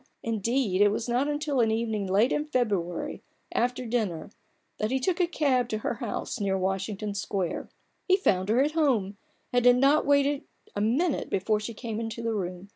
[0.23, 4.31] Indeed, it was not till an evening late in February, after dinner,
[4.79, 7.69] that he took a cab to her house near Washington Square.
[8.07, 9.17] Fie found her at home,
[9.53, 10.41] and had not waited
[10.75, 12.69] a minute before she came into the room.